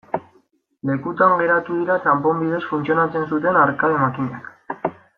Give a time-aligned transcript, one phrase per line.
[0.89, 4.53] Lekutan geratu dira txanpon bidez funtzionatzen zuten arkade makinak.